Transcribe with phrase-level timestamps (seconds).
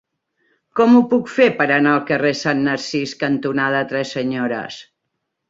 [0.77, 4.81] Com ho puc fer per anar al carrer Sant Narcís cantonada Tres Senyores?